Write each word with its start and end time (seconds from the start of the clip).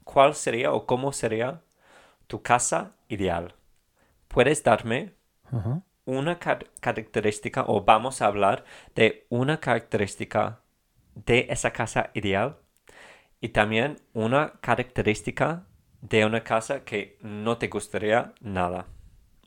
¿cuál 0.03 0.36
sería 0.36 0.72
o 0.72 0.86
cómo 0.86 1.12
sería 1.12 1.62
tu 2.28 2.42
casa 2.42 2.95
ideal? 3.09 3.56
¿Puedes 4.28 4.64
darme. 4.64 5.14
Una 6.12 6.40
car- 6.40 6.67
característica 6.80 7.64
o 7.67 7.84
vamos 7.86 8.22
a 8.22 8.28
hablar 8.28 8.66
de 8.95 9.26
una 9.30 9.59
característica 9.59 10.62
de 11.16 11.48
esa 11.50 11.72
casa 11.73 12.12
ideal 12.14 12.58
y 13.42 13.50
también 13.50 13.98
una 14.14 14.53
característica 14.62 15.68
de 16.02 16.26
una 16.26 16.44
casa 16.44 16.84
que 16.86 17.18
no 17.22 17.58
te 17.58 17.68
gustaría 17.70 18.34
nada. 18.42 18.88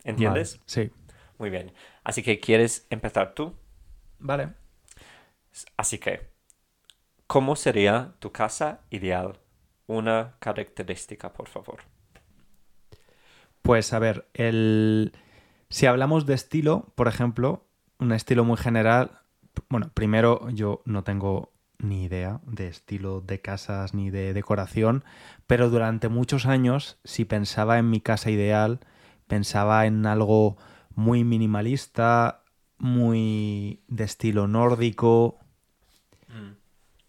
¿Entiendes? 0.05 0.61
Vale, 0.61 0.61
Sí. 0.67 0.91
Muy 1.39 1.51
bien. 1.51 1.73
Así 2.05 2.23
que 2.23 2.41
quieres 2.41 2.87
empezar 2.91 3.35
tú. 3.35 3.55
Vale. 4.19 4.55
Así 5.77 5.99
que, 5.99 6.31
¿cómo 7.27 7.57
sería 7.57 8.15
tu 8.21 8.33
casa 8.33 8.83
ideal? 8.91 9.41
Una 9.87 10.37
característica, 10.41 11.33
por 11.33 11.49
favor. 11.49 11.81
Pues 13.63 13.93
a 13.93 13.99
ver, 13.99 14.27
el... 14.35 15.13
si 15.69 15.87
hablamos 15.87 16.27
de 16.27 16.35
estilo, 16.35 16.93
por 16.95 17.09
ejemplo, 17.09 17.65
un 17.99 18.13
estilo 18.13 18.45
muy 18.45 18.57
general, 18.57 19.19
bueno, 19.69 19.91
primero 19.95 20.49
yo 20.51 20.83
no 20.85 21.05
tengo 21.05 21.53
ni 21.79 22.05
idea 22.05 22.41
de 22.47 22.69
estilo 22.69 23.21
de 23.21 23.41
casas 23.41 23.95
ni 23.95 24.11
de 24.11 24.33
decoración, 24.33 25.05
pero 25.47 25.71
durante 25.71 26.09
muchos 26.09 26.47
años, 26.47 26.99
si 27.05 27.25
pensaba 27.25 27.79
en 27.79 27.91
mi 27.91 28.01
casa 28.01 28.31
ideal, 28.31 28.81
pensaba 29.27 29.87
en 29.87 30.07
algo 30.07 30.57
muy 30.95 31.25
minimalista, 31.25 32.43
muy 32.79 33.83
de 33.89 34.05
estilo 34.05 34.47
nórdico, 34.47 35.39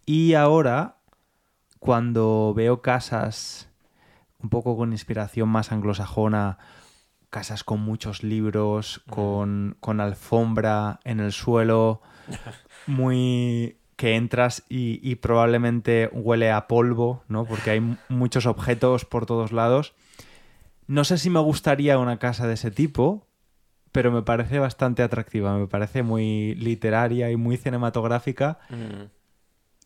y 0.06 0.36
ahora, 0.36 0.98
cuando 1.80 2.54
veo 2.56 2.84
casas 2.84 3.70
un 4.40 4.50
poco 4.50 4.78
con 4.78 4.92
inspiración 4.92 5.50
más 5.50 5.72
anglosajona, 5.72 6.60
casas 7.30 7.64
con 7.64 7.80
muchos 7.82 8.24
libros, 8.24 9.02
con, 9.10 9.78
con 9.80 10.00
alfombra 10.02 11.00
en 11.04 11.20
el 11.20 11.32
suelo, 11.32 12.02
muy 12.88 13.78
que 13.96 14.16
entras 14.16 14.64
y, 14.68 15.00
y 15.10 15.16
probablemente 15.16 16.10
huele 16.12 16.52
a 16.52 16.68
polvo, 16.68 17.24
¿no? 17.30 17.46
Porque 17.46 17.72
hay 17.72 17.98
muchos 18.10 18.46
objetos 18.46 19.06
por 19.06 19.26
todos 19.26 19.52
lados. 19.52 19.94
No 20.88 21.04
sé 21.06 21.18
si 21.18 21.30
me 21.30 21.40
gustaría 21.40 21.98
una 21.98 22.20
casa 22.20 22.46
de 22.46 22.56
ese 22.56 22.72
tipo, 22.72 23.26
pero 23.92 24.12
me 24.12 24.22
parece 24.22 24.60
bastante 24.60 25.02
atractiva, 25.02 25.58
me 25.58 25.68
parece 25.68 26.04
muy 26.04 26.56
literaria 26.56 27.32
y 27.32 27.38
muy 27.38 27.56
cinematográfica. 27.58 28.60
Mm, 28.70 29.06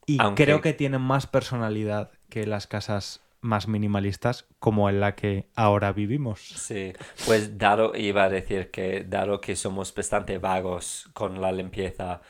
Y 0.08 0.18
Aunque- 0.20 0.46
creo 0.46 0.62
que 0.62 0.74
tienen 0.74 1.02
más 1.02 1.28
personalidad 1.28 2.10
que 2.30 2.48
las 2.48 2.66
casas 2.66 3.22
más 3.42 3.68
minimalistas 3.68 4.48
como 4.60 4.90
en 4.90 5.00
la 5.00 5.16
que 5.16 5.50
ahora 5.56 5.92
vivimos. 5.94 6.40
Sí, 6.40 6.94
pues 7.26 7.58
dado, 7.58 7.96
iba 7.96 8.24
a 8.24 8.30
decir 8.30 8.72
que 8.72 9.04
dado 9.04 9.42
que 9.42 9.56
somos 9.56 9.94
bastante 9.94 10.38
vagos 10.38 11.10
con 11.14 11.42
la 11.42 11.52
limpieza, 11.52 12.22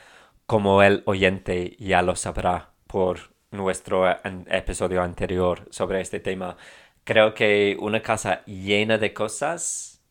como 0.46 0.84
el 0.84 1.03
oyente 1.06 1.75
ya 1.80 2.02
lo 2.02 2.16
sabrá 2.16 2.72
por 2.88 3.34
nuestro 3.52 4.09
episodio 4.48 5.02
anterior 5.02 5.68
sobre 5.72 6.02
este 6.02 6.19
tema, 6.19 6.58
creo 7.03 7.34
que 7.34 7.78
una 7.80 8.02
casa 8.02 8.44
llena 8.46 8.98
de 8.98 9.14
cosas 9.14 10.02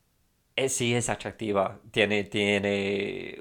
eh, 0.56 0.68
sí 0.68 0.94
es 0.94 1.08
atractiva, 1.08 1.78
tiene, 1.92 2.24
tiene 2.24 3.40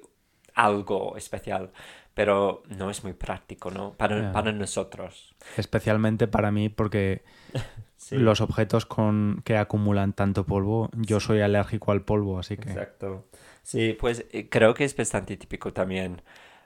algo 0.53 1.17
especial, 1.17 1.71
pero 2.17 2.63
no 2.67 2.89
es 2.89 3.03
muy 3.03 3.13
práctico, 3.13 3.71
¿no? 3.71 3.93
Para, 3.93 4.33
para 4.33 4.51
nosotros. 4.51 5.35
Especialmente 5.55 6.27
para 6.27 6.51
mí 6.51 6.67
porque 6.69 7.23
Sí. 7.97 8.15
los 8.17 8.41
objetos 8.41 8.85
con 8.85 9.41
que 9.43 9.57
acumulan 9.57 10.13
tanto 10.13 10.45
polvo, 10.45 10.89
yo 10.95 11.19
soy 11.19 11.41
alérgico 11.41 11.91
al 11.91 12.03
polvo, 12.03 12.39
así 12.39 12.55
que... 12.57 12.69
Exacto. 12.69 13.25
Sí, 13.63 13.97
pues 13.99 14.25
eh, 14.31 14.49
creo 14.49 14.73
que 14.73 14.83
es 14.85 14.95
bastante 14.95 15.35
típico 15.37 15.73
también 15.73 16.21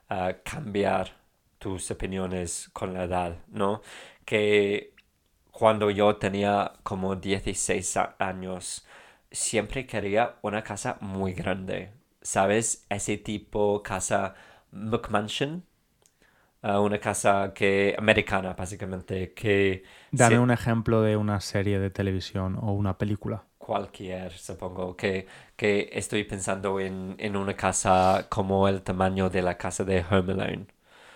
ah, 0.09 0.33
cambiar 0.43 1.17
tus 1.57 1.89
opiniones 1.91 2.69
con 2.73 2.93
la 2.93 3.05
edad, 3.05 3.37
¿no? 3.47 3.81
Que 4.25 4.93
cuando 5.51 5.89
yo 5.91 6.15
tenía 6.17 6.73
como 6.83 7.15
16 7.15 7.97
a- 7.97 8.15
años, 8.19 8.85
siempre 9.31 9.85
quería 9.85 10.35
una 10.41 10.63
casa 10.63 10.97
muy 11.01 11.33
grande, 11.33 11.91
¿sabes? 12.21 12.85
Ese 12.89 13.17
tipo 13.17 13.81
casa 13.83 14.35
McMansion, 14.71 15.63
ah, 16.63 16.79
una 16.81 16.99
casa 16.99 17.53
que 17.53 17.95
americana 17.97 18.53
básicamente, 18.53 19.33
que 19.33 19.83
Dame 20.09 20.39
se- 20.39 20.39
un 20.39 20.51
ejemplo 20.51 21.01
de 21.01 21.17
una 21.17 21.41
serie 21.41 21.77
de 21.77 21.89
televisión 21.89 22.55
o 22.57 22.71
una 22.71 22.97
película. 22.97 23.43
cualquier, 23.57 24.31
supongo, 24.37 24.95
que, 24.95 25.27
que 25.55 25.89
estoy 25.93 26.23
pensando 26.23 26.79
en, 26.79 27.15
en 27.19 27.35
una 27.35 27.55
casa 27.55 28.27
como 28.29 28.67
el 28.67 28.81
tamaño 28.83 29.29
de 29.29 29.41
la 29.41 29.57
casa 29.57 29.83
de 29.83 30.03
Home 30.09 30.33
Alone, 30.33 30.67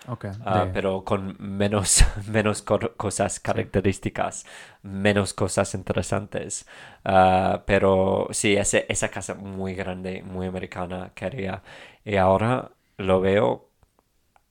Ok. 0.08 0.24
ah, 0.40 0.70
de- 0.70 0.74
pero 0.74 1.04
con 1.04 1.36
menos, 1.40 2.04
menos 2.28 2.62
co- 2.62 2.96
cosas 2.96 3.40
características, 3.40 4.46
menos 4.82 5.34
cosas 5.34 5.74
interesantes. 5.74 6.66
Ah, 7.04 7.64
pero 7.66 8.28
sí, 8.32 8.56
ese, 8.56 8.86
esa 8.90 9.10
casa 9.10 9.34
muy 9.34 9.74
grande, 9.74 10.22
muy 10.24 10.46
americana 10.48 11.12
quería. 11.14 11.62
Y 12.04 12.16
ahora 12.16 12.72
lo 12.98 13.20
veo 13.20 13.70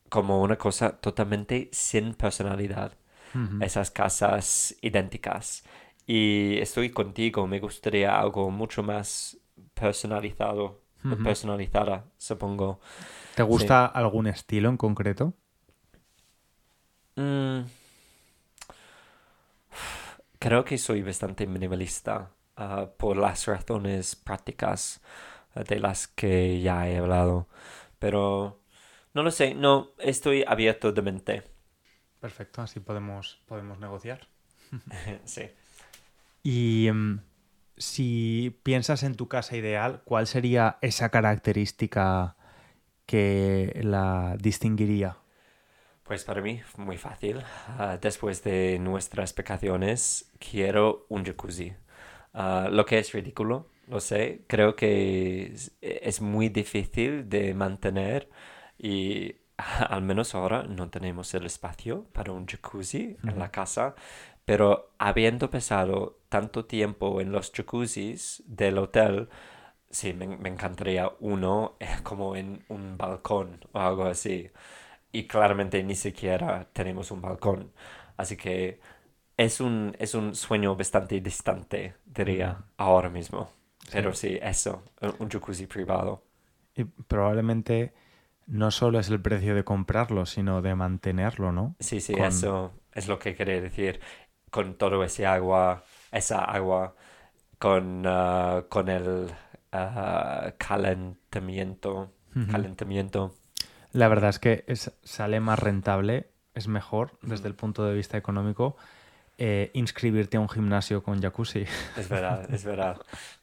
como 0.10 0.42
una 0.42 0.58
cosa 0.58 0.98
totalmente 0.98 1.70
sin 1.72 2.14
personalidad 2.14 2.94
esas 3.60 3.92
casas 3.92 4.76
idénticas. 4.82 5.64
Y 6.08 6.58
estoy 6.60 6.92
contigo, 6.92 7.48
me 7.48 7.60
gustaría 7.60 8.20
algo 8.20 8.52
mucho 8.52 8.84
más 8.84 9.38
personalizado, 9.74 10.82
personalizada, 11.24 12.06
supongo. 12.18 12.80
¿Te 13.36 13.44
gusta 13.44 13.86
algún 13.86 14.28
estilo 14.28 14.70
en 14.70 14.78
concreto? 14.78 15.34
Mm, 17.18 17.66
Creo 20.40 20.64
que 20.66 20.78
soy 20.78 21.02
bastante 21.02 21.48
minimalista 21.48 22.32
ah, 22.58 22.88
por 22.98 23.18
las 23.18 23.46
razones 23.48 24.16
prácticas 24.16 25.02
ah, 25.56 25.64
de 25.64 25.80
las 25.80 26.08
que 26.08 26.62
ya 26.62 26.88
he 26.90 26.98
hablado. 26.98 27.48
Pero 28.06 28.62
no 29.16 29.24
lo 29.24 29.31
sé, 29.31 29.56
no, 29.56 29.94
estoy 29.98 30.44
abierto 30.46 30.92
de 30.92 31.02
mente. 31.02 31.44
Perfecto, 32.19 32.62
así 32.62 32.80
podemos, 32.80 33.42
podemos 33.48 33.80
negociar. 33.80 34.28
Sí. 35.25 35.50
Y 36.44 36.86
em, 36.86 37.22
si 37.78 38.60
piensas 38.62 39.02
en 39.02 39.16
tu 39.16 39.28
casa 39.28 39.57
ideal, 39.57 40.04
¿cuál 40.06 40.28
sería 40.28 40.78
esa 40.81 41.10
característica 41.10 42.36
que 43.07 43.80
la 43.81 44.38
distinguiría? 44.40 45.18
Pues 46.04 46.25
para 46.25 46.42
mí, 46.42 46.62
muy 46.78 46.98
fácil. 47.00 47.42
Ah, 47.80 47.98
después 48.00 48.44
de 48.44 48.78
nuestras 48.78 49.34
vacaciones, 49.34 50.31
quiero 50.38 51.08
un 51.10 51.25
jacuzzi. 51.25 51.74
Ah, 52.36 52.69
lo 52.72 52.86
que 52.86 53.00
es 53.00 53.12
ridículo, 53.13 53.72
lo 53.88 54.00
sé. 54.00 54.44
Creo 54.48 54.76
que 54.76 55.48
es, 55.54 55.76
es 55.82 56.22
muy 56.22 56.50
difícil 56.50 57.30
de 57.30 57.54
mantener 57.54 58.30
y 58.78 59.36
al 59.58 60.02
menos 60.02 60.36
ahora 60.36 60.64
no 60.64 60.90
tenemos 60.90 61.34
el 61.34 61.46
espacio 61.46 62.06
para 62.14 62.32
un 62.32 62.46
jacuzzi 62.48 63.18
en 63.26 63.40
la 63.40 63.52
casa. 63.52 63.96
Pero 64.46 64.92
habiendo 65.00 65.50
pasado 65.50 66.20
tanto 66.30 66.66
tiempo 66.66 67.20
en 67.22 67.32
los 67.32 67.52
jacuzzis 67.52 68.44
del 68.46 68.78
hotel, 68.78 69.30
sí, 69.90 70.14
me, 70.14 70.28
me 70.28 70.50
encantaría 70.50 71.12
uno 71.20 71.78
eh, 71.80 71.88
como 72.04 72.36
en 72.36 72.64
un 72.70 72.98
balcón 72.98 73.62
o 73.74 73.80
algo 73.80 74.06
así. 74.06 74.52
Y 75.12 75.28
claramente 75.28 75.84
ni 75.84 75.96
siquiera 75.96 76.68
tenemos 76.74 77.12
un 77.12 77.22
balcón. 77.22 77.74
Así 78.18 78.38
que 78.38 78.80
es 79.38 79.60
un, 79.62 79.96
es 80.00 80.16
un 80.16 80.36
sueño 80.36 80.76
bastante 80.76 81.20
distante, 81.22 81.96
diría, 82.06 82.66
ahora 82.78 83.10
mismo. 83.10 83.50
Pero 83.92 84.14
sí, 84.14 84.38
eso, 84.42 84.84
un- 85.20 85.30
jacuzzi 85.30 85.68
privado. 85.68 86.24
Y 86.76 86.84
probablemente 86.84 87.94
no 88.48 88.72
solo 88.72 89.00
es 89.00 89.10
el 89.10 89.22
precio 89.22 89.56
de 89.56 89.64
comprarlo, 89.64 90.26
sino 90.26 90.62
de 90.62 90.76
mantenerlo, 90.76 91.52
¿no? 91.52 91.76
Sí, 91.80 92.00
sí, 92.02 92.14
Con- 92.14 92.22
eso 92.22 92.74
es 92.94 93.08
lo 93.08 93.20
que 93.20 93.36
quería 93.36 93.62
decir. 93.62 94.00
Con 94.50 94.78
todo 94.78 95.04
ese 95.04 95.26
agua, 95.26 95.84
esa 96.12 96.44
agua, 96.46 96.96
con, 97.60 98.04
ah, 98.08 98.66
con 98.70 98.90
el 98.90 99.32
ah, 99.72 100.54
calentamiento, 100.58 102.14
calentamiento. 102.48 103.36
La 103.92 104.08
verdad 104.08 104.30
es 104.30 104.40
que 104.40 104.64
es- 104.68 104.92
sale 105.04 105.40
más 105.40 105.60
rentable, 105.60 106.30
es 106.54 106.68
mejor 106.68 107.18
desde 107.22 107.48
el 107.48 107.56
punto 107.56 107.86
de 107.86 107.94
vista 107.94 108.18
económico 108.18 108.76
eh, 109.38 109.72
inscribirte 109.74 110.38
a 110.38 110.40
un 110.40 110.50
gimnasio 110.50 111.04
con 111.04 111.22
jacuzzi. 111.22 111.66
Es 111.98 112.08
verdad, 112.10 112.54
es 112.54 112.64
verdad. 112.64 112.98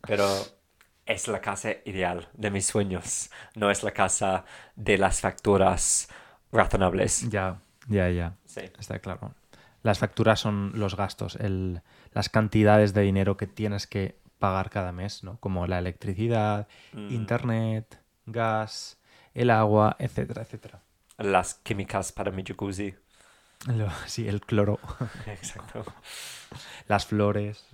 Pero 0.06 0.26
es 1.06 1.28
la 1.28 1.40
casa 1.40 1.70
ideal 1.84 2.28
de 2.34 2.50
mis 2.50 2.66
sueños. 2.66 3.30
No 3.54 3.70
es 3.70 3.82
la 3.82 3.90
casa 3.92 4.44
de 4.76 4.98
las 4.98 5.20
facturas 5.20 6.08
razonables. 6.50 7.28
ya, 7.30 7.60
ya, 7.88 8.08
ya. 8.10 8.36
Sí. 8.46 8.60
Está 8.78 8.98
claro. 8.98 9.34
Las 9.82 9.98
facturas 9.98 10.38
son 10.40 10.72
los 10.76 10.96
gastos, 10.96 11.36
el- 11.36 11.82
las 12.12 12.28
cantidades 12.28 12.94
de 12.94 13.02
dinero 13.02 13.36
que 13.36 13.46
tienes 13.48 13.86
que 13.86 14.16
pagar 14.38 14.70
cada 14.70 14.92
mes, 14.92 15.24
¿no? 15.24 15.38
Como 15.40 15.66
la 15.66 15.78
electricidad, 15.78 16.68
Mm. 16.92 17.10
internet, 17.12 17.98
gas, 18.26 18.98
el 19.34 19.50
agua, 19.50 19.96
etcétera, 19.98 20.42
etcétera. 20.42 20.80
Las 21.18 21.54
químicas 21.54 22.12
para 22.12 22.30
mi 22.30 22.42
jacuzzi. 22.44 22.94
Lo- 23.68 23.90
sí, 24.06 24.26
el 24.28 24.40
cloro, 24.40 24.80
Exacto. 25.26 25.84
las 26.88 27.06
flores. 27.06 27.64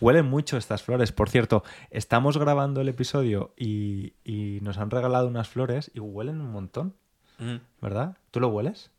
Huelen 0.00 0.26
mucho 0.26 0.56
estas 0.58 0.82
flores. 0.82 1.10
Por 1.12 1.30
cierto, 1.30 1.64
estamos 1.90 2.36
grabando 2.36 2.80
el 2.82 2.88
episodio 2.88 3.54
y, 3.56 4.12
y 4.24 4.58
nos 4.62 4.76
han 4.78 4.90
regalado 4.90 5.26
unas 5.28 5.48
flores 5.48 5.90
y 5.94 6.00
huelen 6.00 6.40
un 6.40 6.50
montón, 6.52 6.94
Mm, 7.38 7.56
¿verdad? 7.80 8.16
¿Tú 8.30 8.38
lo 8.40 8.48
hueles? 8.48 8.90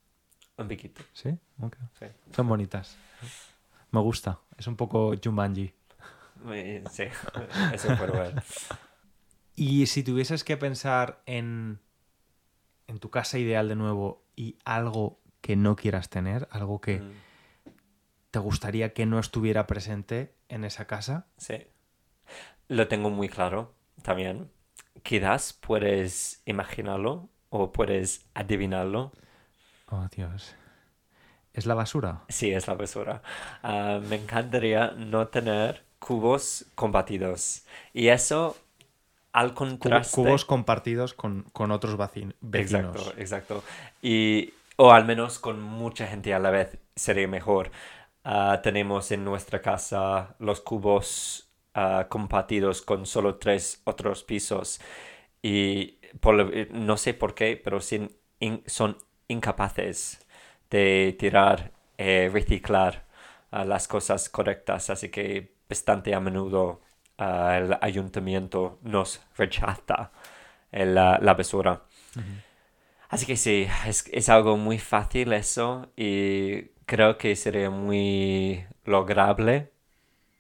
Un 0.58 0.68
piquito. 0.68 1.02
Sí, 1.14 1.38
ok. 1.62 1.78
Sí. 2.00 2.06
Son 2.36 2.48
bonitas. 2.48 2.98
Me 3.92 4.02
gusta. 4.02 4.40
Es 4.58 4.66
un 4.68 4.76
poco 4.76 5.14
Jumanji. 5.24 5.72
Sí, 6.92 7.04
eso 7.74 7.96
puedo 7.96 8.14
ver. 8.14 8.44
Y 9.56 9.86
si 9.86 10.04
tuvieses 10.04 10.44
que 10.44 10.58
pensar 10.58 11.22
en, 11.28 11.80
en 12.88 13.00
tu 13.00 13.10
casa 13.12 13.38
ideal 13.38 13.70
de 13.70 13.76
nuevo 13.76 14.24
y 14.36 14.58
algo 14.66 15.20
que 15.44 15.58
no 15.58 15.76
quieras 15.76 16.10
tener, 16.10 16.48
algo 16.52 16.80
que 16.80 17.00
Mm, 17.02 17.12
te 18.32 18.40
gustaría 18.40 18.94
que 18.94 19.06
no 19.06 19.20
estuviera 19.20 19.68
presente 19.68 20.34
en 20.50 20.64
esa 20.64 20.88
casa, 20.88 21.28
Sí. 21.38 21.68
Lo 22.70 22.88
tengo 22.88 23.10
muy 23.12 23.28
claro 23.28 23.76
también. 24.02 24.50
Quizás 25.04 25.52
puedes 25.54 26.42
imaginarlo 26.46 27.30
o 27.50 27.72
puedes 27.74 28.26
adivinarlo. 28.34 29.12
oh 29.90 30.08
Dios, 30.16 30.56
es 31.54 31.66
la 31.66 31.76
basura. 31.76 32.24
Sí, 32.30 32.52
es 32.52 32.68
la 32.68 32.76
basura. 32.76 33.22
Ah, 33.62 34.00
me 34.10 34.16
encantaría 34.16 34.92
no 34.98 35.28
tener 35.28 35.84
cubos 36.00 36.66
compartidos. 36.74 37.66
Y 37.94 38.08
eso, 38.08 38.56
al 39.34 39.54
contraste... 39.54 40.16
Cubos 40.16 40.46
compartidos 40.46 41.14
con, 41.14 41.44
con 41.52 41.72
otros 41.72 41.98
vecinos. 41.98 42.34
Exacto, 42.54 43.14
exacto. 43.18 43.64
Y, 44.02 44.54
o 44.78 44.92
al 44.92 45.06
menos 45.06 45.40
con 45.40 45.62
mucha 45.62 46.08
gente 46.08 46.34
a 46.34 46.40
la 46.40 46.50
vez 46.52 46.78
sería 46.96 47.28
mejor. 47.28 47.72
Ah, 48.24 48.62
tenemos 48.64 49.12
en 49.12 49.24
nuestra 49.26 49.62
casa 49.62 50.36
los 50.40 50.62
cubos 50.62 51.50
ah, 51.74 52.08
compartidos 52.10 52.82
con 52.82 53.06
solo 53.06 53.36
tres 53.38 53.82
otros 53.86 54.24
pisos. 54.24 54.80
Y 55.42 56.00
por 56.20 56.40
eh, 56.56 56.70
no 56.72 56.98
sé 56.98 57.14
por 57.14 57.36
qué, 57.36 57.60
pero 57.62 57.82
sin- 57.82 58.16
in- 58.40 58.64
son 58.66 58.98
incapaces 59.28 60.26
de 60.70 61.16
tirar, 61.20 61.72
eh, 61.98 62.30
reciclar 62.32 63.06
ah, 63.52 63.66
las 63.66 63.88
cosas 63.88 64.30
correctas. 64.30 64.90
Así 64.90 65.10
que 65.10 65.54
bastante 65.70 66.14
a 66.16 66.20
menudo 66.20 66.82
el 67.18 67.78
ayuntamiento 67.82 68.80
nos 68.84 69.22
rechaza 69.38 70.12
el, 70.72 70.98
ah, 70.98 71.20
la 71.22 71.34
basura. 71.36 71.84
Así 73.14 73.26
que 73.28 73.38
sí, 73.38 73.68
es, 73.86 74.06
es 74.12 74.30
algo 74.30 74.58
muy 74.58 74.80
fácil 74.80 75.34
eso 75.34 75.92
y 75.96 76.64
creo 76.86 77.18
que 77.18 77.36
sería 77.36 77.70
muy 77.70 78.66
lograble 78.86 79.72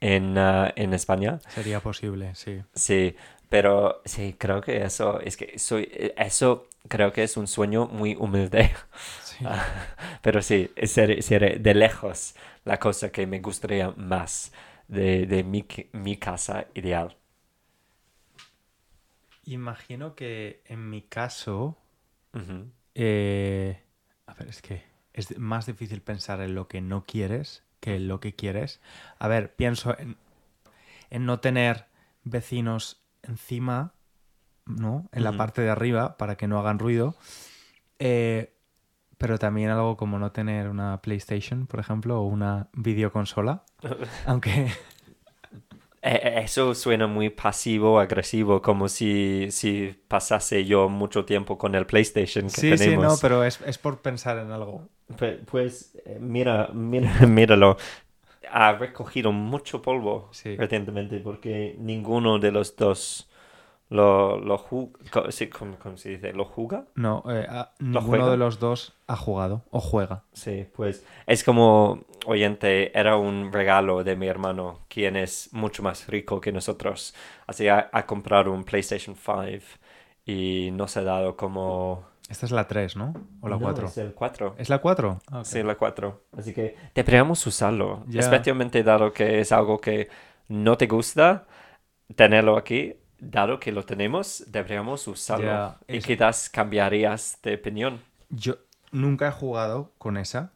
en, 0.01 0.37
ah, 0.37 0.73
en 0.75 0.93
España. 0.93 1.41
Sería 1.47 1.79
posible, 1.81 2.35
sí. 2.35 2.63
Sí, 2.75 3.15
pero 3.49 4.01
sí, 4.05 4.35
creo 4.37 4.61
que 4.61 4.83
eso, 4.83 5.19
es 5.19 5.37
que 5.37 5.59
soy, 5.59 5.89
eso 6.17 6.67
creo 6.87 7.11
que 7.13 7.23
es 7.23 7.37
un 7.37 7.47
sueño 7.47 7.87
muy 7.87 8.15
humilde. 8.15 8.71
Sí. 9.17 9.55
Pero 10.21 10.41
sí, 10.41 10.71
sería, 10.85 11.21
sería 11.21 11.57
de 11.59 11.73
lejos 11.75 12.35
la 12.65 12.79
cosa 12.79 13.11
que 13.11 13.27
me 13.27 13.39
gustaría 13.41 13.91
más 13.91 14.53
de, 14.87 15.25
de 15.27 15.43
mi, 15.43 15.65
mi 15.93 16.17
casa 16.17 16.67
ideal. 16.75 17.17
Imagino 19.45 20.15
que 20.15 20.61
en 20.65 20.89
mi 20.89 21.01
caso, 21.03 21.77
Ujú. 22.33 22.71
eh, 22.95 23.83
a 24.25 24.33
ver, 24.33 24.47
es 24.47 24.61
que 24.61 24.83
es 25.13 25.37
más 25.37 25.65
difícil 25.65 26.01
pensar 26.01 26.41
en 26.41 26.55
lo 26.55 26.67
que 26.67 26.81
no 26.81 27.05
quieres 27.05 27.63
que 27.83 27.97
en 27.97 28.07
lo 28.07 28.21
que 28.21 28.33
quieres. 28.33 28.79
A 29.19 29.27
ver, 29.27 29.55
pienso 29.55 29.99
en, 29.99 30.15
en 31.09 31.25
no 31.25 31.41
tener 31.41 31.87
vecinos 32.23 33.03
encima, 33.23 33.93
¿no? 34.65 35.09
En 35.11 35.25
la 35.25 35.33
parte 35.33 35.61
de 35.61 35.69
arriba 35.69 36.15
para 36.17 36.37
que 36.37 36.47
no 36.47 36.57
hagan 36.57 36.79
ruido. 36.79 37.17
Eh, 37.99 38.55
pero 39.17 39.37
también 39.37 39.69
algo 39.69 39.97
como 39.97 40.17
no 40.17 40.31
tener 40.31 40.69
una 40.69 41.01
PlayStation, 41.01 41.67
por 41.67 41.81
ejemplo, 41.81 42.21
o 42.21 42.23
una 42.25 42.69
videoconsola. 42.71 43.65
Aunque 44.25 44.71
Eso 46.03 46.75
suena 46.75 47.07
muy 47.07 47.29
pasivo, 47.29 47.99
agresivo, 47.99 48.61
como 48.61 48.89
si, 48.89 49.47
si 49.51 49.95
pasase 50.09 50.65
yo 50.65 50.89
mucho 50.89 51.23
tiempo 51.25 51.57
con 51.57 51.75
el 51.75 51.85
PlayStation 51.85 52.51
que 52.51 52.61
sí, 52.61 52.77
sí, 52.77 52.89
tenemos. 52.89 53.03
no, 53.03 53.17
pero 53.21 53.43
es, 53.43 53.59
es 53.61 53.77
por 53.77 54.01
pensar 54.01 54.37
en 54.37 54.51
algo. 54.51 54.87
Pues 55.49 55.95
eh, 56.05 56.17
mira, 56.19 56.69
mira, 56.73 57.11
míralo. 57.27 57.77
Ha 58.51 58.73
recogido 58.73 59.31
mucho 59.31 59.81
polvo 59.81 60.29
Sí. 60.31 60.55
recientemente 60.57 61.19
porque 61.19 61.75
ninguno 61.79 62.39
de 62.39 62.51
los 62.51 62.75
dos 62.75 63.29
lo, 63.89 64.39
lo 64.39 64.57
ju- 64.57 64.91
sí, 65.31 65.47
¿cómo, 65.49 65.77
cómo 65.77 65.97
se 65.97 66.09
dice? 66.09 66.33
¿Lo 66.33 66.45
juga? 66.45 66.85
No, 66.95 67.23
eh, 67.29 67.47
ninguno 67.79 68.01
juega? 68.07 68.29
de 68.31 68.37
los 68.37 68.59
dos 68.59 68.93
ha 69.07 69.15
jugado 69.15 69.63
o 69.69 69.79
juega. 69.79 70.23
Sí, 70.33 70.65
pues 70.75 71.05
es 71.27 71.43
como, 71.43 72.03
oyente, 72.25 72.97
era 72.97 73.17
un 73.17 73.51
regalo 73.53 74.03
de 74.03 74.15
mi 74.15 74.27
hermano, 74.27 74.79
quien 74.87 75.15
es 75.15 75.49
mucho 75.53 75.83
más 75.83 76.07
rico 76.07 76.41
que 76.41 76.51
nosotros. 76.51 77.13
Así 77.45 77.67
ha, 77.67 77.89
ha 77.91 78.05
comprado 78.05 78.51
un 78.51 78.63
PlayStation 78.63 79.15
5 79.15 79.65
y 80.25 80.69
nos 80.73 80.97
ha 80.97 81.03
dado 81.03 81.35
como... 81.35 82.05
Esta 82.29 82.45
es 82.45 82.51
la 82.53 82.67
3, 82.67 82.95
¿no? 82.95 83.13
O 83.41 83.49
la 83.49 83.57
No, 83.57 83.61
4. 83.63 83.85
es 83.87 83.97
el 83.97 84.13
4. 84.13 84.55
¿Es 84.57 84.69
la 84.69 84.79
4? 84.79 85.19
Ah. 85.27 85.43
Sí, 85.43 85.61
la 85.61 85.75
4. 85.75 86.23
Así 86.35 86.53
que 86.53 86.75
deberíamos 86.95 87.45
usarlo. 87.45 88.03
Ya. 88.07 88.21
Especialmente 88.21 88.81
dado 88.81 89.11
que 89.13 89.41
es 89.41 89.51
algo 89.51 89.79
que 89.79 90.07
no 90.47 90.77
te 90.77 90.87
gusta 90.87 91.45
tenerlo 92.15 92.57
aquí. 92.57 92.95
Dado 93.31 93.59
que 93.59 93.71
lo 93.71 93.83
tenemos, 93.85 94.43
deberíamos 94.47 95.07
usarlo. 95.07 95.75
Y 95.87 95.97
es- 95.97 96.05
quizás 96.05 96.49
cambiarías 96.49 97.39
de 97.41 97.55
opinión. 97.55 98.01
Yo 98.29 98.55
nunca 98.91 99.27
he 99.27 99.31
jugado 99.31 99.91
con 99.97 100.17
esa, 100.17 100.51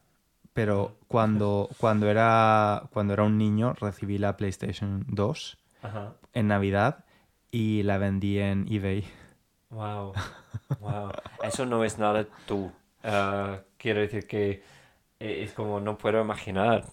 pero 0.52 0.96
cuando, 1.08 1.68
cuando, 1.78 2.08
era, 2.10 2.84
cuando 2.92 3.14
era 3.14 3.24
un 3.24 3.38
niño 3.38 3.74
recibí 3.74 4.18
la 4.18 4.36
PlayStation 4.36 5.04
2 5.08 5.58
Ajá. 5.82 6.14
en 6.32 6.48
Navidad 6.48 7.04
y 7.50 7.82
la 7.84 7.98
vendí 7.98 8.38
en 8.38 8.66
eBay. 8.70 9.04
Wow, 9.70 10.12
wow. 10.80 11.10
Eso 11.42 11.66
no 11.66 11.84
es 11.84 11.98
nada 11.98 12.26
tú. 12.46 12.70
Ah, 13.02 13.60
quiero 13.76 14.00
decir 14.00 14.26
que 14.26 14.62
e- 15.20 15.42
es 15.44 15.52
como 15.52 15.80
no 15.80 15.96
puedo 15.98 16.20
imaginar 16.20 16.84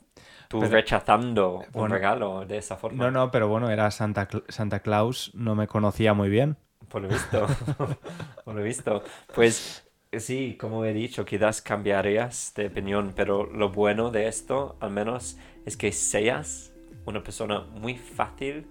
tú 0.55 0.61
Pero- 0.61 0.71
rechazando 0.73 1.57
un 1.59 1.71
bueno, 1.73 1.95
regalo 1.95 2.45
de 2.45 2.57
esa 2.57 2.77
forma. 2.77 3.03
No, 3.05 3.11
no, 3.11 3.31
pero 3.31 3.47
bueno, 3.47 3.69
era 3.69 3.89
Santa, 3.91 4.27
Santa 4.49 4.79
Claus, 4.79 5.31
no 5.33 5.55
me 5.55 5.67
conocía 5.67 6.13
muy 6.13 6.29
bien. 6.29 6.57
Por 6.89 7.01
lo 7.01 7.07
visto, 7.09 7.45
por 8.45 8.55
lo 8.55 8.63
visto. 8.63 9.03
Pues 9.33 9.83
sí, 10.17 10.55
como 10.59 10.85
he 10.85 10.93
dicho, 10.93 11.25
quizás 11.25 11.61
cambiarías 11.61 12.53
de 12.55 12.67
opinión, 12.67 13.13
pero 13.15 13.45
lo 13.45 13.69
bueno 13.71 14.11
de 14.11 14.27
esto, 14.27 14.77
al 14.79 14.91
menos, 14.91 15.37
es 15.65 15.75
que 15.77 15.91
seas 15.91 16.71
una 17.05 17.21
persona 17.23 17.61
muy 17.61 17.95
fácil 17.97 18.67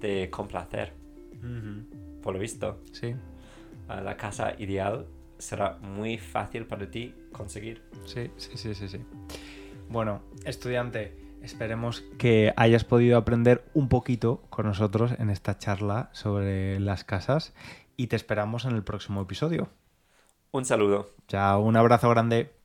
de 0.00 0.28
complacer. 0.30 0.92
Por 2.22 2.34
lo 2.34 2.40
visto, 2.40 2.80
Sí, 2.92 3.14
la 3.88 4.16
casa 4.16 4.54
ideal 4.58 5.06
será 5.38 5.76
muy 5.80 6.18
fácil 6.18 6.66
para 6.66 6.90
ti 6.90 7.14
conseguir. 7.32 7.82
sí, 8.04 8.30
sí, 8.36 8.50
sí, 8.56 8.74
sí, 8.74 8.88
sí. 8.88 9.00
Bueno, 9.88 10.22
estudiante, 10.44 11.16
esperemos 11.46 12.02
que 12.18 12.52
hayas 12.56 12.84
podido 12.84 13.16
aprender 13.16 13.64
un 13.72 13.88
poquito 13.88 14.42
con 14.50 14.66
nosotros 14.66 15.12
en 15.18 15.30
esta 15.30 15.58
charla 15.58 16.10
sobre 16.12 16.78
las 16.80 17.04
casas 17.04 17.54
y 17.96 18.08
te 18.08 18.16
esperamos 18.16 18.64
en 18.64 18.72
el 18.72 18.82
próximo 18.82 19.22
episodio. 19.22 19.68
Un 20.50 20.64
saludo. 20.64 21.10
Chao, 21.28 21.60
un 21.60 21.76
abrazo 21.76 22.10
grande. 22.10 22.55